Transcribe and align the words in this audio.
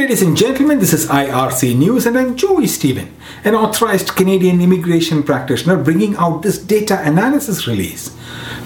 ladies 0.00 0.22
and 0.22 0.34
gentlemen. 0.34 0.78
This 0.78 0.94
is 0.94 1.08
IRC 1.08 1.76
News, 1.76 2.06
and 2.06 2.16
I'm 2.16 2.34
Joey 2.34 2.66
Stephen, 2.66 3.14
an 3.44 3.54
authorized 3.54 4.16
Canadian 4.16 4.62
immigration 4.62 5.22
practitioner 5.22 5.76
bringing 5.76 6.16
out 6.16 6.40
this 6.40 6.56
data 6.56 6.98
analysis 7.06 7.66
release. 7.66 8.16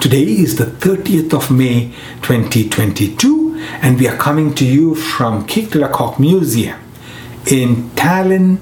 Today 0.00 0.22
is 0.22 0.54
the 0.54 0.66
30th 0.66 1.34
of 1.34 1.50
May 1.50 1.92
2022, 2.22 3.56
and 3.82 3.98
we 3.98 4.06
are 4.06 4.16
coming 4.16 4.54
to 4.54 4.64
you 4.64 4.94
from 4.94 5.44
Kiek 5.48 5.74
in 5.74 5.80
de 5.80 5.88
Kök 5.88 6.20
Museum 6.20 6.79
in 7.48 7.91
Tallinn, 7.96 8.59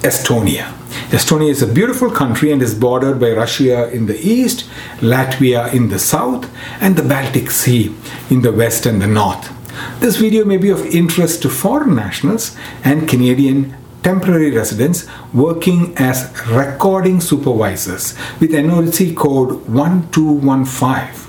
Estonia. 0.00 0.74
Estonia 1.10 1.50
is 1.50 1.62
a 1.62 1.72
beautiful 1.72 2.10
country 2.10 2.50
and 2.50 2.60
is 2.62 2.74
bordered 2.74 3.20
by 3.20 3.30
Russia 3.30 3.88
in 3.92 4.06
the 4.06 4.18
east, 4.18 4.68
Latvia 4.96 5.72
in 5.72 5.88
the 5.88 6.00
south, 6.00 6.50
and 6.80 6.96
the 6.96 7.02
Baltic 7.04 7.52
Sea 7.52 7.94
in 8.28 8.42
the 8.42 8.50
west 8.50 8.86
and 8.86 9.00
the 9.00 9.06
north. 9.06 9.57
This 10.00 10.16
video 10.16 10.44
may 10.44 10.56
be 10.56 10.70
of 10.70 10.84
interest 10.86 11.42
to 11.42 11.48
foreign 11.48 11.94
nationals 11.96 12.56
and 12.84 13.08
Canadian 13.08 13.74
temporary 14.02 14.50
residents 14.50 15.06
working 15.34 15.92
as 15.96 16.32
recording 16.48 17.20
supervisors 17.20 18.14
with 18.40 18.52
NOC 18.52 19.16
code 19.16 19.66
1215. 19.68 21.26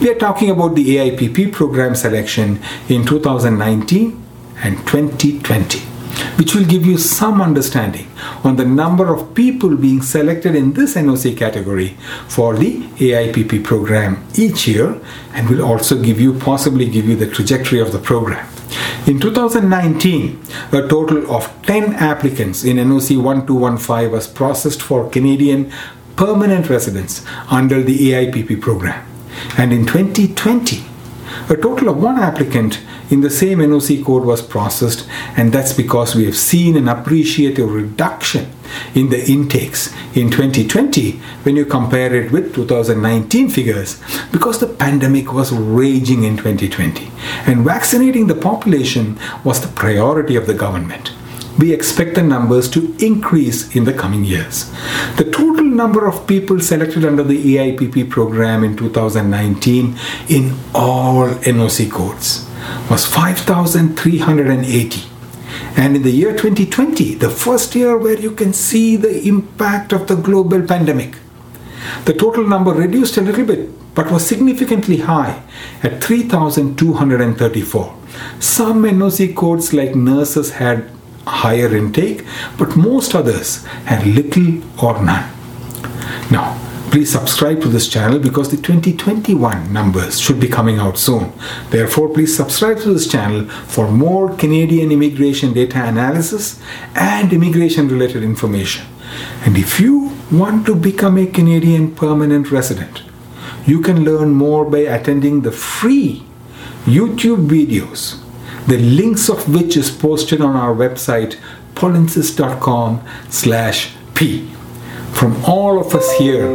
We 0.00 0.10
are 0.10 0.18
talking 0.18 0.50
about 0.50 0.74
the 0.74 0.96
AIPP 0.96 1.52
program 1.52 1.94
selection 1.94 2.60
in 2.88 3.04
2019 3.04 4.20
and 4.64 4.78
2020 4.78 5.91
which 6.42 6.56
will 6.56 6.64
give 6.64 6.84
you 6.84 6.98
some 6.98 7.40
understanding 7.40 8.08
on 8.42 8.56
the 8.56 8.64
number 8.64 9.14
of 9.14 9.32
people 9.32 9.76
being 9.76 10.02
selected 10.02 10.56
in 10.56 10.72
this 10.72 10.96
NOC 10.96 11.36
category 11.36 11.90
for 12.26 12.56
the 12.56 12.82
AIPP 13.08 13.62
program 13.62 14.26
each 14.34 14.66
year 14.66 15.00
and 15.34 15.48
will 15.48 15.64
also 15.64 16.02
give 16.02 16.20
you 16.20 16.36
possibly 16.36 16.90
give 16.90 17.06
you 17.06 17.14
the 17.14 17.30
trajectory 17.30 17.78
of 17.78 17.92
the 17.92 17.98
program. 18.00 18.44
In 19.06 19.20
2019, 19.20 20.42
a 20.72 20.88
total 20.88 21.32
of 21.32 21.46
10 21.62 21.94
applicants 21.94 22.64
in 22.64 22.76
NOC 22.78 23.22
1215 23.22 24.10
was 24.10 24.26
processed 24.26 24.82
for 24.82 25.08
Canadian 25.10 25.72
permanent 26.16 26.68
residents 26.68 27.24
under 27.52 27.84
the 27.84 28.10
AIPP 28.10 28.60
program. 28.60 29.06
And 29.56 29.72
in 29.72 29.86
2020, 29.86 30.91
a 31.48 31.56
total 31.56 31.88
of 31.88 32.02
one 32.02 32.18
applicant 32.18 32.80
in 33.10 33.20
the 33.20 33.30
same 33.30 33.58
NOC 33.58 34.04
code 34.04 34.24
was 34.24 34.42
processed, 34.42 35.06
and 35.36 35.52
that's 35.52 35.72
because 35.72 36.14
we 36.14 36.24
have 36.24 36.36
seen 36.36 36.76
an 36.76 36.88
appreciative 36.88 37.70
reduction 37.70 38.50
in 38.94 39.10
the 39.10 39.24
intakes 39.30 39.92
in 40.14 40.30
2020 40.30 41.12
when 41.42 41.56
you 41.56 41.64
compare 41.64 42.14
it 42.14 42.32
with 42.32 42.54
2019 42.54 43.48
figures 43.50 44.00
because 44.32 44.60
the 44.60 44.66
pandemic 44.66 45.32
was 45.32 45.52
raging 45.52 46.24
in 46.24 46.36
2020 46.36 47.10
and 47.46 47.64
vaccinating 47.64 48.26
the 48.26 48.34
population 48.34 49.18
was 49.44 49.60
the 49.60 49.68
priority 49.68 50.36
of 50.36 50.46
the 50.46 50.54
government 50.54 51.12
we 51.58 51.72
expect 51.72 52.14
the 52.14 52.22
numbers 52.22 52.68
to 52.70 52.96
increase 52.98 53.74
in 53.76 53.84
the 53.84 53.92
coming 53.92 54.24
years. 54.24 54.70
The 55.16 55.30
total 55.30 55.51
number 55.72 56.06
of 56.06 56.26
people 56.26 56.60
selected 56.60 57.04
under 57.04 57.22
the 57.22 57.56
AIPP 57.56 58.10
program 58.10 58.64
in 58.64 58.76
2019 58.76 59.96
in 60.28 60.54
all 60.74 61.28
NOC 61.28 61.90
codes 61.90 62.48
was 62.90 63.06
5,380. 63.06 65.02
And 65.76 65.96
in 65.96 66.02
the 66.02 66.10
year 66.10 66.32
2020, 66.32 67.14
the 67.14 67.30
first 67.30 67.74
year 67.74 67.96
where 67.96 68.18
you 68.18 68.32
can 68.32 68.52
see 68.52 68.96
the 68.96 69.26
impact 69.26 69.92
of 69.92 70.06
the 70.06 70.16
global 70.16 70.62
pandemic, 70.62 71.16
the 72.04 72.12
total 72.14 72.46
number 72.46 72.72
reduced 72.72 73.16
a 73.16 73.20
little 73.20 73.44
bit 73.44 73.70
but 73.94 74.10
was 74.10 74.26
significantly 74.26 74.98
high 74.98 75.42
at 75.82 76.02
3,234. 76.02 77.96
Some 78.38 78.84
NOC 78.84 79.34
codes 79.36 79.72
like 79.74 79.94
nurses 79.94 80.52
had 80.52 80.88
higher 81.26 81.74
intake, 81.76 82.24
but 82.58 82.76
most 82.76 83.14
others 83.14 83.64
had 83.84 84.06
little 84.06 84.62
or 84.82 85.02
none. 85.02 85.30
Now, 86.30 86.58
please 86.90 87.10
subscribe 87.10 87.60
to 87.62 87.68
this 87.68 87.88
channel 87.88 88.18
because 88.18 88.50
the 88.50 88.56
2021 88.56 89.72
numbers 89.72 90.20
should 90.20 90.40
be 90.40 90.48
coming 90.48 90.78
out 90.78 90.98
soon. 90.98 91.32
Therefore, 91.70 92.08
please 92.08 92.36
subscribe 92.36 92.78
to 92.80 92.92
this 92.92 93.08
channel 93.08 93.48
for 93.48 93.90
more 93.90 94.34
Canadian 94.36 94.92
immigration 94.92 95.52
data 95.52 95.84
analysis 95.84 96.60
and 96.94 97.32
immigration 97.32 97.88
related 97.88 98.22
information. 98.22 98.86
And 99.44 99.56
if 99.56 99.80
you 99.80 100.12
want 100.30 100.66
to 100.66 100.74
become 100.74 101.18
a 101.18 101.26
Canadian 101.26 101.94
permanent 101.94 102.50
resident, 102.50 103.02
you 103.66 103.80
can 103.80 104.04
learn 104.04 104.32
more 104.32 104.64
by 104.64 104.78
attending 104.78 105.42
the 105.42 105.52
free 105.52 106.24
YouTube 106.84 107.46
videos 107.46 108.22
the 108.66 108.78
links 108.78 109.28
of 109.28 109.52
which 109.52 109.76
is 109.76 109.90
posted 109.90 110.40
on 110.40 110.54
our 110.54 110.74
website 110.74 111.36
polinsys.com 111.74 113.02
slash 113.28 113.92
p 114.14 114.51
from 115.22 115.44
all 115.44 115.78
of 115.78 115.94
us 115.94 116.10
here 116.18 116.46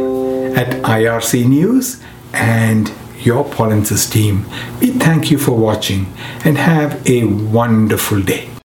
at 0.54 0.68
irc 0.82 1.48
news 1.48 2.02
and 2.34 2.92
your 3.20 3.42
Polinsys 3.42 4.12
team. 4.12 4.44
We 4.78 4.88
thank 4.88 5.30
you 5.30 5.38
for 5.38 5.52
watching 5.52 6.12
and 6.44 6.58
have 6.58 7.08
a 7.08 7.24
wonderful 7.24 8.20
day 8.20 8.50